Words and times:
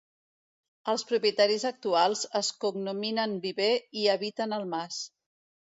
Els 0.93 1.03
propietaris 1.11 1.67
actuals 1.71 2.25
es 2.41 2.49
cognominen 2.65 3.39
viver 3.47 3.73
i 4.05 4.11
habiten 4.17 4.59
el 4.61 4.69
mas. 4.77 5.03